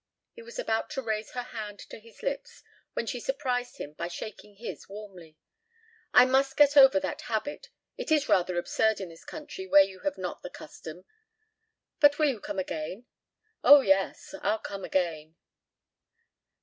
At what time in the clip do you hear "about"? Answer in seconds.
0.57-0.89